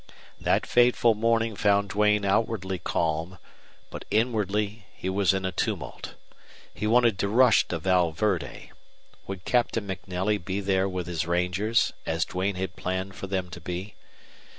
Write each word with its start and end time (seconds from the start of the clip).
That 0.39 0.65
fateful 0.65 1.13
morning 1.13 1.55
found 1.55 1.89
Duane 1.89 2.25
outwardly 2.25 2.79
calm, 2.79 3.37
but 3.91 4.03
inwardly 4.09 4.87
he 4.95 5.11
was 5.11 5.31
in 5.31 5.45
a 5.45 5.51
tumult. 5.51 6.15
He 6.73 6.87
wanted 6.87 7.19
to 7.19 7.27
rush 7.27 7.67
to 7.67 7.77
Val 7.77 8.11
Verde. 8.11 8.71
Would 9.27 9.45
Captain 9.45 9.85
MacNelly 9.85 10.43
be 10.43 10.59
there 10.59 10.89
with 10.89 11.05
his 11.05 11.27
rangers, 11.27 11.93
as 12.07 12.25
Duane 12.25 12.55
had 12.55 12.75
planned 12.75 13.13
for 13.13 13.27
them 13.27 13.51
to 13.51 13.61
be? 13.61 13.93